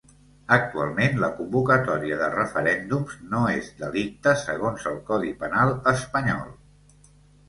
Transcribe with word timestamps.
Actualment, 0.55 1.17
la 1.23 1.27
convocatòria 1.41 2.15
de 2.21 2.29
referèndums 2.35 3.19
no 3.33 3.41
és 3.57 3.67
un 3.73 3.75
delicte, 3.81 4.33
segons 4.45 4.87
el 4.93 4.97
codi 5.11 5.35
penal 5.45 5.75
espanyol. 5.93 6.49